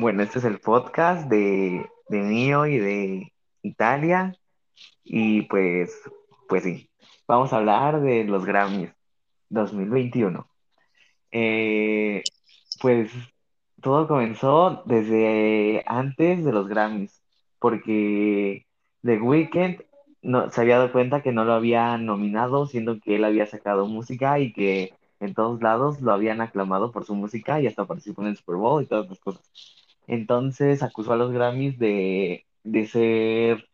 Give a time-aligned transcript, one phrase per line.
[0.00, 4.32] Bueno, este es el podcast de, de mío y de Italia.
[5.04, 5.92] Y pues,
[6.48, 6.90] pues sí,
[7.26, 8.92] vamos a hablar de los Grammys
[9.50, 10.48] 2021.
[11.32, 12.22] Eh,
[12.80, 13.10] pues
[13.82, 17.20] todo comenzó desde antes de los Grammys,
[17.58, 18.66] porque
[19.02, 19.82] The Weeknd
[20.22, 23.88] no, se había dado cuenta que no lo había nominado, siendo que él había sacado
[23.88, 28.22] música y que en todos lados lo habían aclamado por su música y hasta participó
[28.22, 29.50] en el Super Bowl y todas las cosas.
[30.08, 33.68] Entonces acusó a los Grammys de, de ser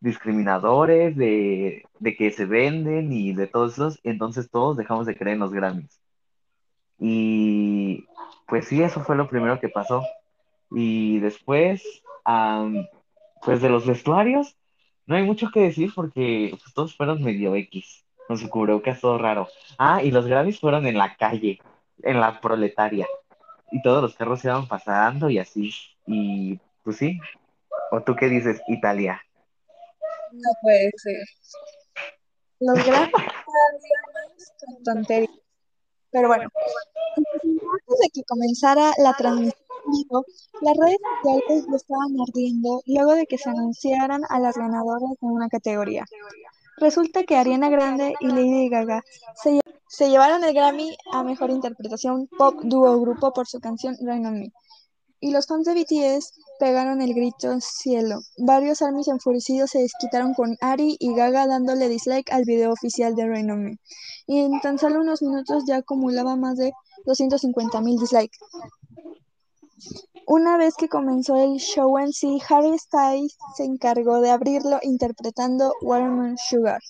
[0.00, 4.00] discriminadores, de, de que se venden y de todos esos.
[4.02, 6.00] Entonces todos dejamos de creer en los Grammys.
[6.98, 8.06] Y
[8.46, 10.02] pues sí, eso fue lo primero que pasó.
[10.70, 11.82] Y después,
[13.42, 14.56] pues de los vestuarios,
[15.06, 19.18] no hay mucho que decir porque pues, todos fueron medio X, con su cubrebocas todo
[19.18, 19.48] raro.
[19.78, 21.60] Ah, y los Grammys fueron en la calle,
[22.02, 23.06] en la proletaria,
[23.70, 25.72] y todos los carros iban pasando y así.
[26.06, 27.20] Y pues sí,
[27.90, 29.20] ¿o tú qué dices, Italia?
[30.32, 31.24] No puede ser.
[32.60, 33.10] Los más
[34.64, 35.30] con tonterías.
[36.12, 36.50] Pero bueno,
[37.16, 39.54] antes de que comenzara la transmisión
[39.86, 40.24] vivo,
[40.60, 45.26] las redes sociales ya estaban ardiendo luego de que se anunciaran a las ganadoras de
[45.26, 46.04] una categoría.
[46.78, 49.60] Resulta que Ariana Grande y Lady Gaga se,
[49.90, 54.38] se llevaron el Grammy a Mejor Interpretación Pop Dúo Grupo por su canción Rain on
[54.38, 54.52] Me.
[55.18, 58.20] Y los fans de BTS pegaron el grito cielo.
[58.38, 63.26] Varios armies enfurecidos se desquitaron con Ari y Gaga dándole dislike al video oficial de
[63.26, 63.76] Rain on Me.
[64.28, 66.72] Y en tan solo unos minutos ya acumulaba más de
[67.06, 68.38] 250 mil dislikes.
[70.24, 75.74] Una vez que comenzó el show en sí, Harry Styles se encargó de abrirlo interpretando
[75.82, 76.80] Watermelon Sugar,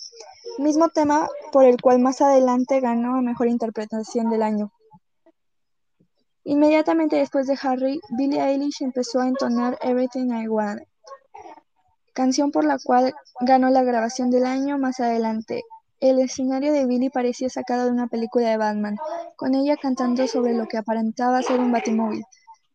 [0.59, 4.73] mismo tema por el cual más adelante ganó a Mejor Interpretación del Año.
[6.45, 10.83] Inmediatamente después de Harry, Billie Eilish empezó a entonar Everything I Want,
[12.15, 15.63] canción por la cual ganó la grabación del año más adelante.
[16.01, 18.97] El escenario de Billie parecía sacado de una película de Batman,
[19.37, 22.25] con ella cantando sobre lo que aparentaba ser un batimóvil.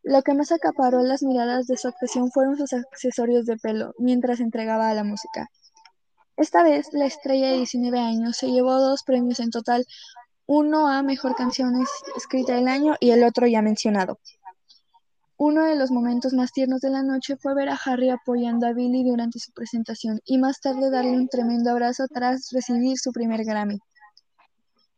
[0.03, 4.40] Lo que más acaparó las miradas de su actuación fueron sus accesorios de pelo, mientras
[4.40, 5.50] entregaba a la música.
[6.38, 9.85] Esta vez, la estrella de 19 años se llevó dos premios en total,
[10.46, 14.19] uno a Mejor Canción es- Escrita del Año y el otro ya mencionado.
[15.38, 18.74] Uno de los momentos más tiernos de la noche fue ver a Harry apoyando a
[18.74, 23.44] Billy durante su presentación y más tarde darle un tremendo abrazo tras recibir su primer
[23.44, 23.79] Grammy.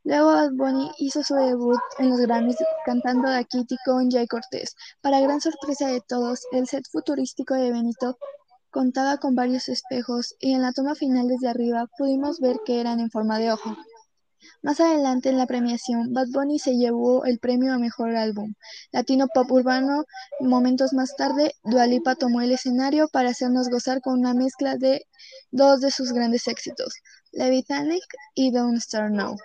[0.03, 2.55] Luego Bad Bunny hizo su debut en los Grammys
[2.85, 4.75] cantando a Kitty con Jay Cortés.
[5.01, 8.17] Para gran sorpresa de todos, el set futurístico de Benito
[8.77, 12.99] contaba con varios espejos y en la toma final desde arriba pudimos ver que eran
[12.99, 13.75] en forma de ojo.
[14.61, 18.53] Más adelante en la premiación, Bad Bunny se llevó el premio a Mejor Álbum
[18.91, 20.03] Latino Pop Urbano.
[20.41, 25.07] Momentos más tarde, Dua Lipa tomó el escenario para hacernos gozar con una mezcla de
[25.49, 26.93] dos de sus grandes éxitos,
[27.31, 28.05] Levitanic
[28.35, 29.37] y Don't Start Now.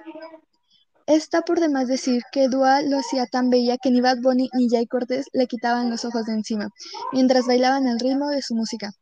[1.06, 4.68] Está por demás decir que Dua lo hacía tan bella que ni Bad Bunny ni
[4.68, 6.68] Jay Cortés le quitaban los ojos de encima,
[7.12, 8.92] mientras bailaban al ritmo de su música.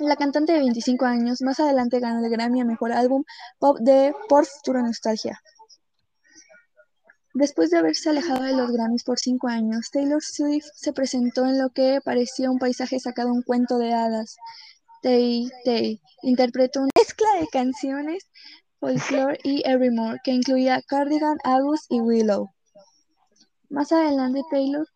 [0.00, 3.22] La cantante de 25 años más adelante ganó el Grammy a Mejor Álbum
[3.58, 5.42] Pop de Por Futuro Nostalgia.
[7.34, 11.58] Después de haberse alejado de los Grammys por cinco años, Taylor Swift se presentó en
[11.58, 14.36] lo que parecía un paisaje sacado de un cuento de hadas.
[15.02, 18.24] Tay Tay interpretó una mezcla de canciones
[18.78, 22.48] folklore y Evermore que incluía Cardigan, Agus y Willow.
[23.68, 24.86] Más adelante Taylor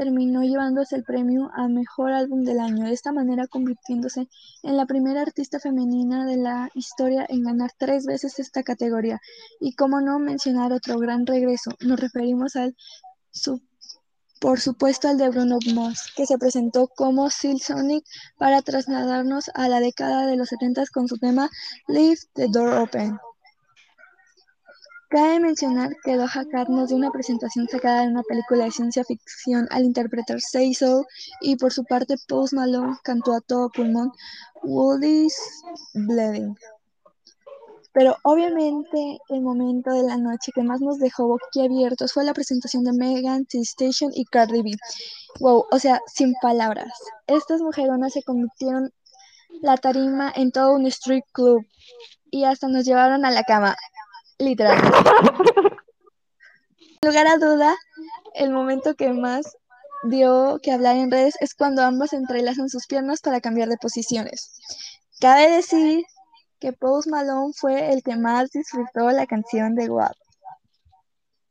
[0.00, 4.28] terminó llevándose el premio a Mejor Álbum del Año, de esta manera convirtiéndose
[4.62, 9.20] en la primera artista femenina de la historia en ganar tres veces esta categoría.
[9.60, 12.74] Y como no mencionar otro gran regreso, nos referimos al,
[14.40, 18.02] por supuesto, al de Bruno Mars, que se presentó como Silk Sonic
[18.38, 21.50] para trasladarnos a la década de los 70 con su tema
[21.88, 23.18] Leave the Door Open.
[25.10, 29.02] Cabe mencionar que Doja Cat nos dio una presentación sacada de una película de ciencia
[29.02, 31.04] ficción al interpretar Say So
[31.40, 34.12] y por su parte Post Malone cantó a todo pulmón
[34.62, 35.36] Woody's
[35.94, 36.54] Bleeding.
[37.92, 42.84] Pero obviamente el momento de la noche que más nos dejó boquiabiertos fue la presentación
[42.84, 44.70] de Megan Thee Station y Cardi B.
[45.40, 46.92] Wow, o sea, sin palabras.
[47.26, 48.92] Estas mujeronas se convirtieron
[49.60, 51.66] la tarima en todo un street club
[52.30, 53.76] y hasta nos llevaron a la cama,
[54.40, 54.98] literalmente.
[56.78, 57.76] Sin lugar a duda,
[58.34, 59.56] el momento que más
[60.04, 64.58] dio que hablar en redes es cuando ambas entrelazan sus piernas para cambiar de posiciones.
[65.20, 66.04] Cabe decir
[66.58, 70.16] que Post Malone fue el que más disfrutó la canción de WAP.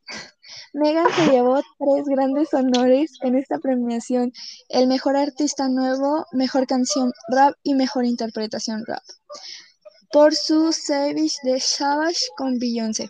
[0.73, 4.31] Megan se llevó tres grandes honores en esta premiación:
[4.69, 9.03] el mejor artista nuevo, mejor canción rap y mejor interpretación rap,
[10.11, 13.09] por su Savage de Savage con Beyoncé.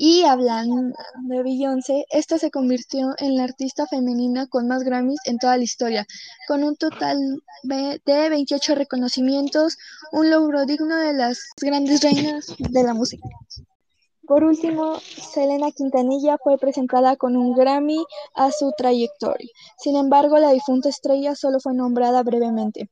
[0.00, 5.38] Y hablando de Beyoncé, esta se convirtió en la artista femenina con más Grammys en
[5.38, 6.06] toda la historia,
[6.46, 7.18] con un total
[7.64, 9.76] de 28 reconocimientos,
[10.12, 13.28] un logro digno de las grandes reinas de la música.
[14.28, 14.98] Por último,
[15.32, 18.04] Selena Quintanilla fue presentada con un Grammy
[18.34, 19.48] a su trayectoria.
[19.78, 22.90] Sin embargo, la difunta estrella solo fue nombrada brevemente.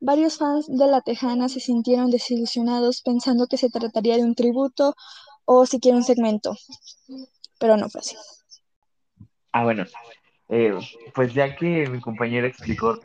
[0.00, 4.94] Varios fans de La Tejana se sintieron desilusionados pensando que se trataría de un tributo
[5.44, 6.56] o siquiera un segmento,
[7.58, 8.16] pero no fue así.
[9.52, 9.84] Ah, bueno,
[10.48, 10.74] eh,
[11.14, 12.98] pues ya que mi compañero explicó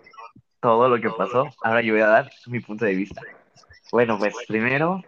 [0.62, 3.21] todo lo que pasó, ahora yo voy a dar mi punto de vista.
[3.92, 5.03] Bueno, pues primero,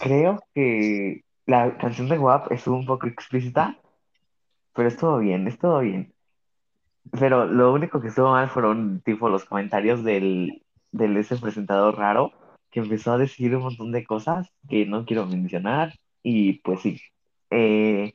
[0.00, 3.78] creo que la canción de WAP estuvo un poco explícita,
[4.74, 6.12] pero estuvo bien, estuvo bien.
[7.12, 10.62] Pero lo único que estuvo mal fueron tipo los comentarios del,
[10.92, 12.32] del ese presentador raro
[12.70, 17.00] que empezó a decir un montón de cosas que no quiero mencionar y pues sí.
[17.50, 18.14] Eh,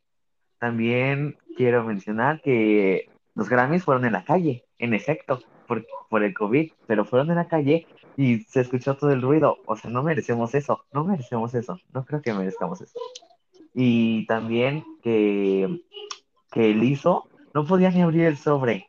[0.60, 6.34] también quiero mencionar que los Grammys fueron en la calle, en efecto, por, por el
[6.34, 7.86] COVID, pero fueron en la calle
[8.16, 9.58] y se escuchó todo el ruido.
[9.66, 12.98] O sea, no merecemos eso, no merecemos eso, no creo que merezcamos eso.
[13.76, 15.84] Y también que,
[16.52, 18.88] que el ISO no podía ni abrir el sobre.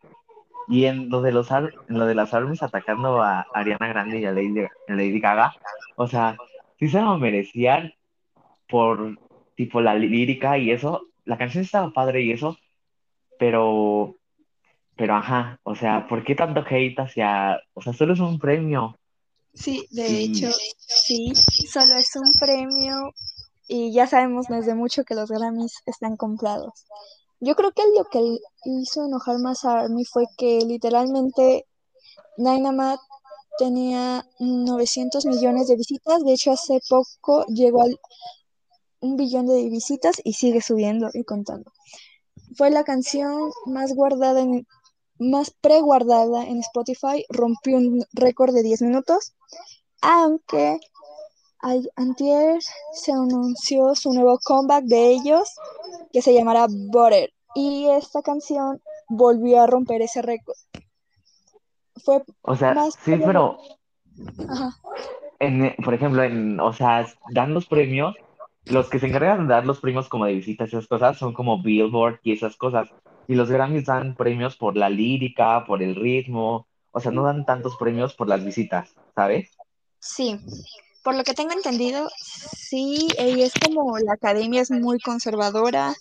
[0.68, 4.24] Y en lo de los en lo de las armas atacando a Ariana Grande y
[4.26, 5.54] a Lady, Gaga,
[5.96, 6.36] o sea,
[6.78, 7.92] sí se lo merecían
[8.68, 9.18] por
[9.56, 11.06] tipo la lírica y eso.
[11.24, 12.56] La canción estaba padre y eso,
[13.38, 14.16] pero,
[14.96, 18.98] pero ajá, o sea, ¿por qué tanto hate hacia, o sea, solo es un premio?
[19.54, 23.12] Sí, de Y hecho, sí, solo es un premio
[23.66, 26.86] y ya sabemos desde mucho que los Grammys están comprados.
[27.40, 31.66] Yo creo que lo que hizo enojar más a Army fue que literalmente
[32.36, 33.00] Dynamite
[33.58, 37.98] tenía 900 millones de visitas, de hecho hace poco llegó al
[39.00, 41.72] un billón de visitas y sigue subiendo y contando.
[42.56, 44.66] Fue la canción más guardada en
[45.20, 49.34] más preguardada en Spotify, rompió un récord de 10 minutos,
[50.00, 50.78] aunque
[51.96, 52.60] antier
[52.92, 55.54] se anunció su nuevo comeback de ellos
[56.12, 60.56] que se llamará Butter y esta canción volvió a romper ese récord.
[62.04, 63.58] Fue o sea, más sí, pero
[64.48, 64.76] Ajá.
[65.40, 68.14] en, por ejemplo, en, o sea, dan los premios,
[68.66, 71.32] los que se encargan de dar los premios como de visitas y esas cosas son
[71.32, 72.88] como Billboard y esas cosas.
[73.26, 77.44] Y los Grammys dan premios por la lírica, por el ritmo, o sea, no dan
[77.44, 79.50] tantos premios por las visitas, ¿sabes?
[79.98, 80.38] Sí,
[81.08, 82.10] por lo que tengo entendido,
[82.54, 85.94] sí, ella es como la academia es muy conservadora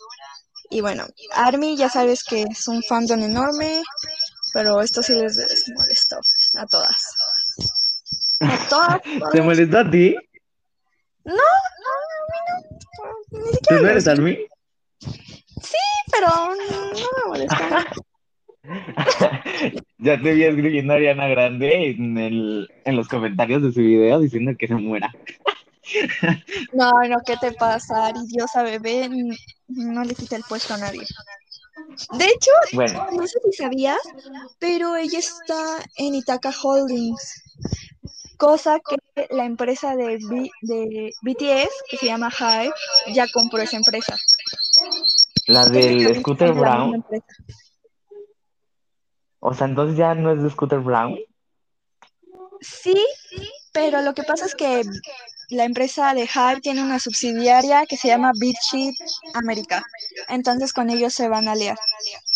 [0.69, 3.83] y bueno, Army ya sabes que es un fandom enorme,
[4.51, 5.38] pero esto sí les
[5.74, 6.18] molestó
[6.56, 7.06] a todas.
[8.42, 9.01] A todas,
[9.31, 10.13] ¿Te molestó a ti?
[11.24, 14.38] No, no, a mí no, ni ¿Tú siquiera no me eres Army?
[16.12, 17.63] pero no me molestó.
[19.99, 24.19] Ya te vi escribiendo a Ariana Grande en el, en los comentarios de su video
[24.19, 25.11] diciendo que se muera.
[26.73, 29.05] No, no, ¿qué te pasa, Aridiosa bebé?
[29.05, 29.35] N-
[29.69, 31.01] No le quita el puesto a nadie.
[32.17, 33.97] De hecho, Bueno, no sé si sabías,
[34.59, 37.43] pero ella está en Itaca Holdings,
[38.38, 38.97] cosa que
[39.31, 42.74] la empresa de, B- de BTS, que se llama Hype,
[43.13, 44.15] ya compró esa empresa.
[45.47, 47.03] la del Scooter Brown.
[49.50, 51.18] O sea, entonces ya no es de Scooter Brown.
[52.60, 53.01] Sí,
[53.72, 54.82] pero lo que pasa es que
[55.50, 58.94] la empresa de Hype tiene una subsidiaria que se llama BitChip
[59.36, 59.86] América.
[60.27, 61.77] Entonces con ellos se van a aliar.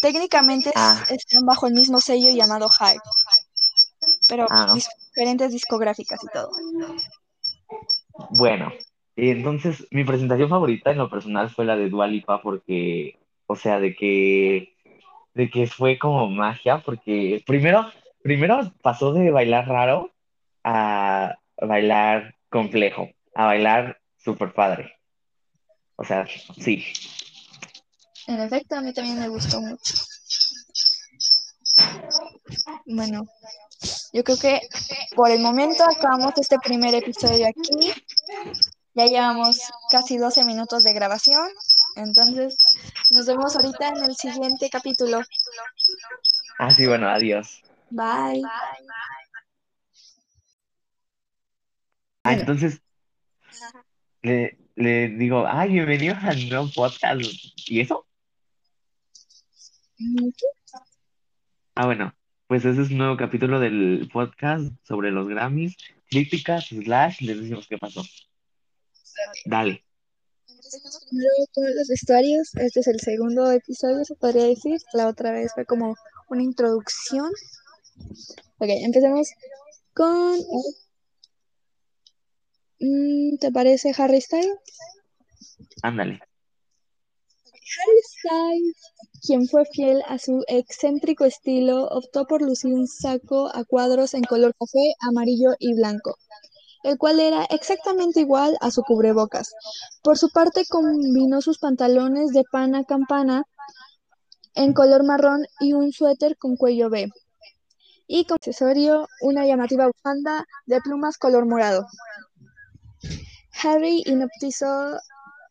[0.01, 3.01] Técnicamente Ah, están bajo el mismo sello llamado Hype,
[4.30, 6.50] pero ah, diferentes discográficas y todo.
[8.30, 8.72] bueno.
[9.18, 13.58] Y entonces mi presentación favorita en lo personal fue la de Dua Lipa porque, o
[13.58, 14.70] sea, de que,
[15.33, 20.11] de que fue como magia porque primero, primero pasó de bailar raro
[20.63, 24.93] a bailar complejo, a bailar super padre.
[25.95, 26.25] O sea,
[26.59, 26.83] sí.
[28.27, 29.93] En efecto, a mí también me gustó mucho.
[32.85, 33.23] Bueno,
[34.13, 34.61] yo creo que
[35.15, 37.93] por el momento acabamos este primer episodio aquí.
[38.93, 39.59] Ya llevamos
[39.89, 41.47] casi 12 minutos de grabación.
[41.95, 42.55] Entonces,
[43.12, 45.21] nos vemos ahorita en el siguiente capítulo.
[46.57, 47.62] Ah, sí, bueno, adiós.
[47.89, 48.43] Bye.
[52.24, 52.81] Ah, entonces
[54.21, 57.21] le, le digo, ay, bienvenido al nuevo podcast.
[57.67, 58.05] ¿Y eso?
[61.75, 62.13] Ah, bueno,
[62.48, 65.75] pues ese es un nuevo capítulo del podcast sobre los Grammys,
[66.10, 68.03] críticas, slash, les decimos qué pasó.
[69.45, 69.83] Dale,
[70.73, 72.55] Empecemos primero con los vestuarios.
[72.55, 74.79] Este es el segundo episodio, se podría decir.
[74.93, 75.95] La otra vez fue como
[76.29, 77.29] una introducción.
[78.57, 79.27] Ok, empecemos
[79.93, 80.37] con...
[82.79, 84.55] mm, ¿Te parece Harry Styles?
[85.83, 86.21] ándale.
[87.73, 88.75] Harry Styles,
[89.27, 94.23] quien fue fiel a su excéntrico estilo, optó por lucir un saco a cuadros en
[94.23, 96.17] color café, amarillo y blanco,
[96.83, 99.53] el cual era exactamente igual a su cubrebocas.
[100.01, 103.43] Por su parte, combinó sus pantalones de pana campana
[104.55, 107.09] en color marrón y un suéter con cuello B.
[108.07, 111.85] Y como accesorio, una llamativa bufanda de plumas color morado.
[113.63, 114.97] Harry hipnotizó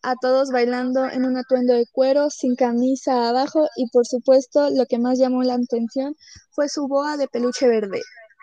[0.02, 4.86] a todos bailando en un atuendo de cuero, sin camisa abajo y por supuesto lo
[4.86, 6.16] que más llamó la atención
[6.50, 8.00] fue su boa de peluche verde,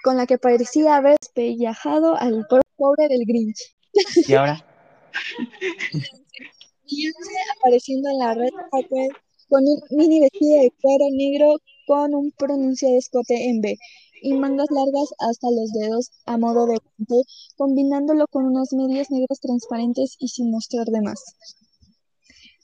[0.08, 2.48] con la que parecía haber despellejado al
[2.78, 3.76] pobre del Grinch.
[4.26, 4.66] ¿Y ahora?
[6.90, 9.12] Beyoncé apareciendo en la red carpet
[9.50, 13.78] con un mini vestido de cuero negro con un pronunciado escote en B
[14.22, 19.42] y mangas largas hasta los dedos a modo de guante, combinándolo con unas medias negras
[19.42, 21.22] transparentes y sin mostrar de más.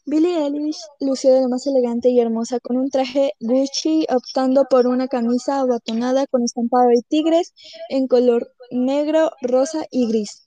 [0.06, 4.88] Billie Eilish lució de lo más elegante y hermosa con un traje Gucci, optando por
[4.88, 7.54] una camisa abotonada con estampado de tigres
[7.90, 10.46] en color negro, rosa y gris.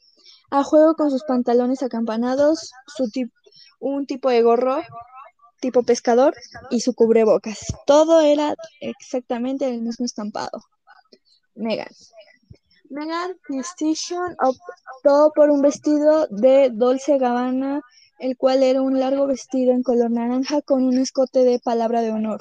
[0.50, 3.32] A juego con sus pantalones acampanados, su tip-
[3.80, 4.82] un tipo de gorro
[5.60, 6.34] tipo pescador
[6.70, 7.58] y su cubrebocas.
[7.86, 10.60] Todo era exactamente el mismo estampado.
[11.54, 11.88] Megan.
[12.90, 13.36] Megan
[13.78, 13.96] Thee
[14.38, 17.80] optó por un vestido de Dolce Gabbana,
[18.18, 22.12] el cual era un largo vestido en color naranja con un escote de palabra de
[22.12, 22.40] honor.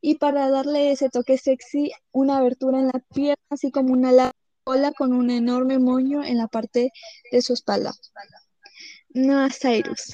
[0.00, 4.32] Y para darle ese toque sexy, una abertura en la pierna, así como una larga
[4.64, 6.90] cola con un enorme moño en la parte
[7.30, 7.92] de su espalda.
[9.10, 10.12] Noah Cyrus.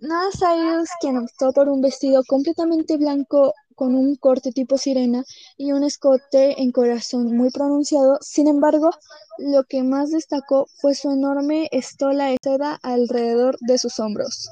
[0.00, 5.24] Noah Cyrus, quien optó por un vestido completamente blanco con un corte tipo sirena
[5.56, 8.18] y un escote en corazón muy pronunciado.
[8.20, 8.90] Sin embargo,
[9.38, 14.48] lo que más destacó fue su enorme estola de seda alrededor de sus hombros.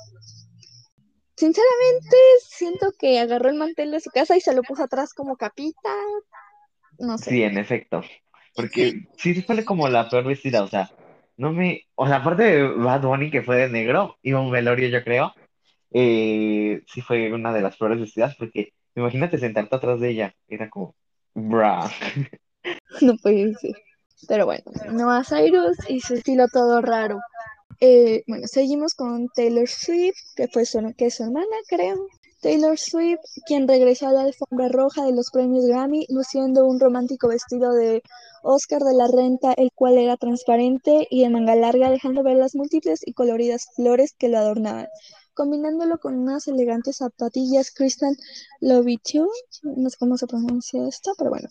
[1.36, 2.16] Sinceramente,
[2.48, 5.94] siento que agarró el mantel de su casa y se lo puso atrás como capita.
[6.98, 7.30] No sé.
[7.30, 8.02] Sí, en efecto.
[8.54, 10.90] Porque sí, sí fue como la peor vestida, o sea,
[11.36, 11.86] no me...
[11.94, 15.32] O sea, aparte de Bad Bunny, que fue de negro, iba un velorio, yo creo,
[15.92, 20.68] eh, sí fue una de las peores vestidas, porque imagínate sentarte atrás de ella, era
[20.70, 20.94] como,
[21.34, 21.90] bra.
[23.00, 23.72] No puede ser.
[24.28, 27.18] Pero bueno, Noah Cyrus y su estilo todo raro.
[27.80, 32.06] Eh, bueno, seguimos con Taylor Swift, que fue su, que su hermana, creo.
[32.42, 37.28] Taylor Swift, quien regresó a la alfombra roja de los premios Grammy, luciendo un romántico
[37.28, 38.02] vestido de
[38.42, 42.54] Oscar de la Renta, el cual era transparente y de manga larga, dejando ver las
[42.54, 44.88] múltiples y coloridas flores que lo adornaban,
[45.40, 48.14] combinándolo con unas elegantes zapatillas Crystal
[48.60, 49.24] Louboutin,
[49.62, 51.48] no sé cómo se pronuncia esto, pero bueno,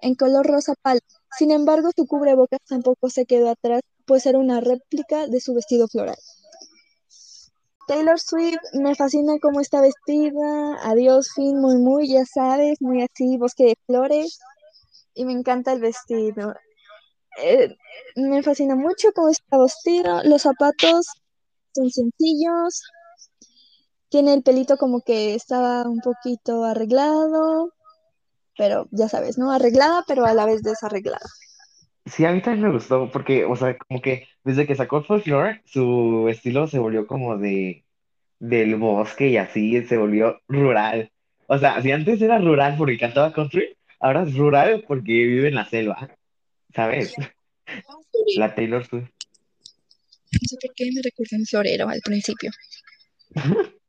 [0.00, 1.06] en color rosa pálido.
[1.38, 5.88] Sin embargo, su cubrebocas tampoco se quedó atrás, pues era una réplica de su vestido
[5.88, 6.18] floral.
[7.88, 13.38] Taylor Swift me fascina cómo está vestida, adiós fin, muy muy, ya sabes, muy así,
[13.38, 14.40] bosque de flores,
[15.14, 16.54] y me encanta el vestido.
[17.42, 17.74] Eh,
[18.14, 21.06] me fascina mucho cómo está vestido, los zapatos
[21.74, 22.82] son sencillos,
[24.12, 27.72] tiene el pelito como que estaba un poquito arreglado,
[28.58, 29.50] pero ya sabes, ¿no?
[29.50, 31.26] Arreglada, pero a la vez desarreglada.
[32.04, 35.62] Sí, a mí también me gustó, porque, o sea, como que desde que sacó Folklore,
[35.64, 37.86] su estilo se volvió como de,
[38.38, 41.10] del bosque y así, se volvió rural.
[41.46, 45.54] O sea, si antes era rural porque cantaba country, ahora es rural porque vive en
[45.54, 46.10] la selva,
[46.74, 47.14] ¿sabes?
[48.36, 49.08] La Taylor Swift.
[50.32, 52.50] No sé por qué me recuerda en florero al principio.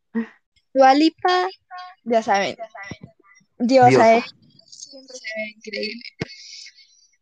[0.73, 1.47] Dualipa,
[2.03, 2.55] ya saben,
[3.59, 4.17] diosa, Diosa.
[4.17, 4.23] ¿eh?
[4.65, 6.03] Siempre se ve increíble.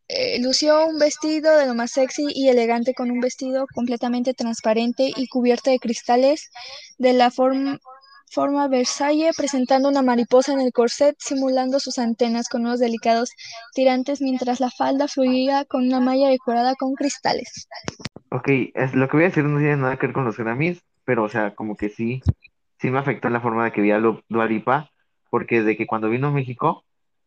[0.07, 5.09] Eh, lució un vestido de lo más sexy y elegante con un vestido completamente transparente
[5.15, 6.49] y cubierto de cristales
[6.97, 7.79] de la forma
[8.31, 13.31] forma Versailles, presentando una mariposa en el corset, simulando sus antenas con unos delicados
[13.73, 17.67] tirantes, mientras la falda fluía con una malla decorada con cristales.
[18.29, 20.81] Ok, es, lo que voy a decir no tiene nada que ver con los Grammys,
[21.03, 22.21] pero, o sea, como que sí,
[22.81, 24.89] sí me afectó la forma de que vi a Lu- Dua Lipa,
[25.29, 26.83] porque de que cuando vino a México,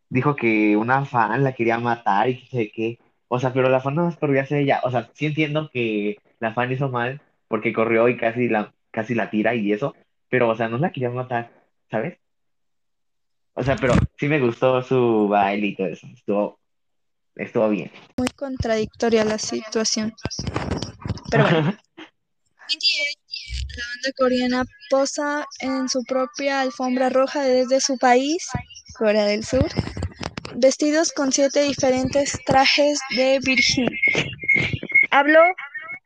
[0.09, 2.99] dijo que una fan la quería matar y que sé qué.
[3.29, 4.81] O sea, pero la fan no más corrió hacia ella.
[4.85, 9.15] O sea, sí entiendo que la fan hizo mal porque corrió y casi la, casi
[9.15, 9.95] la tira y eso,
[10.29, 11.51] pero, o sea, no la quería matar,
[11.91, 12.19] ¿sabes?
[13.55, 16.07] O sea, pero sí me gustó su baile y todo eso.
[16.13, 16.59] Estuvo,
[17.37, 17.91] estuvo bien.
[18.17, 20.13] Muy contradictoria la situación.
[21.31, 21.79] Pero bueno.
[23.77, 28.47] La banda coreana posa en su propia alfombra roja desde su país,
[28.97, 29.67] Corea del Sur,
[30.55, 33.91] vestidos con siete diferentes trajes de Virgil.
[35.11, 35.41] Habló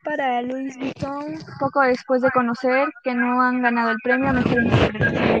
[0.03, 5.39] para Louis Vuitton poco después de conocer que no han ganado el premio a.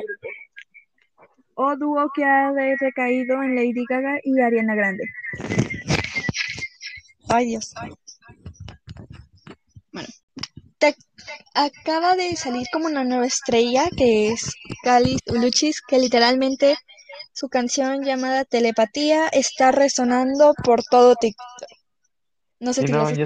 [1.55, 5.03] O dúo que ha recaído en Lady Gaga y Ariana Grande.
[7.27, 7.73] Ay Dios.
[9.91, 10.07] Bueno,
[10.77, 10.95] te
[11.53, 16.75] acaba de salir como una nueva estrella que es Cali Luchis, que literalmente
[17.33, 21.69] su canción llamada Telepatía está resonando por todo TikTok.
[22.59, 23.25] No sé no, yo.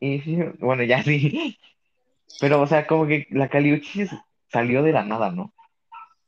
[0.00, 1.58] Y sí, bueno, ya sí.
[2.40, 4.10] Pero, o sea, como que la Caliuchis
[4.48, 5.52] salió de la nada, ¿no?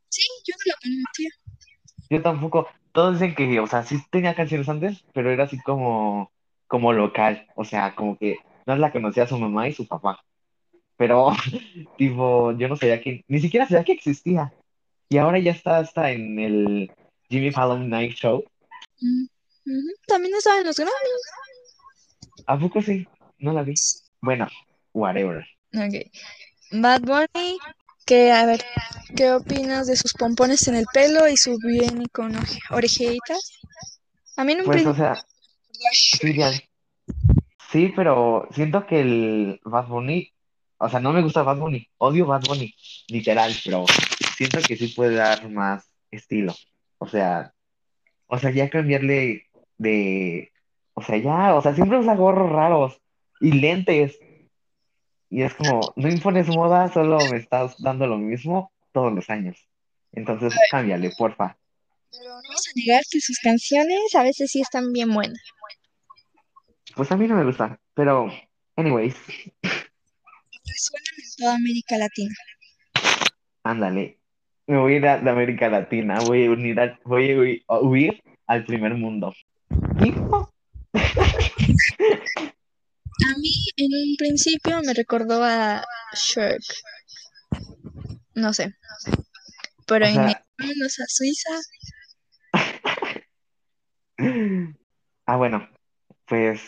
[0.08, 1.30] Sí, yo no la conocía.
[2.10, 2.68] Yo tampoco.
[2.92, 6.30] Todos dicen que, o sea, sí tenía canciones antes, pero era así como,
[6.66, 7.46] como local.
[7.54, 10.22] O sea, como que no la conocía su mamá y su papá.
[11.02, 11.32] Pero,
[11.98, 14.52] tipo, yo no sabía que, ni siquiera sabía que existía.
[15.08, 16.92] Y ahora ya está hasta en el
[17.28, 18.44] Jimmy Fallon Night Show.
[19.00, 19.24] Mm,
[19.66, 19.88] ujú.
[20.06, 20.94] También estaba en los Grammys.
[22.46, 23.04] ¿A poco sí?
[23.38, 23.74] No la vi.
[24.20, 24.46] Bueno,
[24.94, 25.44] whatever.
[25.74, 26.06] Ok.
[26.70, 27.58] Bad Bunny,
[28.06, 28.62] que a ver,
[29.16, 32.32] ¿qué opinas de sus pompones en el pelo y su bien con
[32.70, 33.58] orejitas?
[34.36, 35.16] A mí en un Pues, o sea,
[35.92, 36.52] sí, ya-
[37.72, 40.31] sí, pero siento que el Bad Bunny,
[40.82, 42.74] o sea, no me gusta Bad Bunny, odio Bad Bunny,
[43.06, 43.84] literal, pero
[44.36, 46.54] siento que sí puede dar más estilo.
[46.98, 47.54] O sea,
[48.26, 49.46] o sea, ya cambiarle
[49.78, 50.50] de,
[50.94, 53.00] o sea, ya, o sea, siempre usa gorros raros
[53.40, 54.18] y lentes.
[55.30, 59.68] Y es como, no impones moda, solo me estás dando lo mismo todos los años.
[60.10, 61.56] Entonces, cámbiale, porfa.
[62.10, 65.40] Pero no vamos a negar que sus canciones a veces sí están bien buenas.
[66.96, 68.30] Pues a mí no me gusta, pero,
[68.76, 69.14] anyways,
[70.64, 72.34] Resuenan en toda América Latina.
[73.64, 74.18] ándale.
[74.66, 77.80] Me voy a ir a de América Latina, voy a unir voy a huir, a
[77.80, 79.34] huir al primer mundo.
[80.00, 80.48] ¿Tipo?
[83.24, 86.62] A mí en un principio me recordó a Shrek.
[88.34, 88.74] No sé.
[89.86, 91.50] Pero O en sea, vámonos a Suiza.
[95.26, 95.68] ah, bueno,
[96.26, 96.62] pues,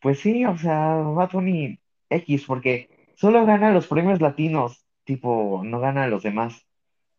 [0.00, 1.78] pues sí, o sea, Bad Bunny
[2.10, 2.88] X, porque
[3.24, 6.66] solo gana los premios latinos, tipo, no gana a los demás.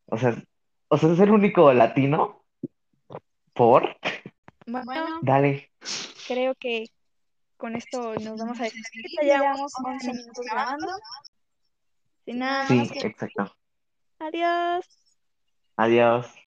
[0.05, 0.35] O sea,
[0.87, 2.45] o sea, es el único latino
[3.53, 3.97] por,
[4.67, 5.71] Bueno, dale.
[6.27, 6.91] creo que
[7.57, 9.05] con esto nos vamos a despedir.
[9.23, 10.87] Ya llevamos 11 minutos grabando.
[12.23, 13.55] Sin nada Sí, más que exacto.
[14.19, 14.85] adiós.
[15.75, 16.35] Adiós.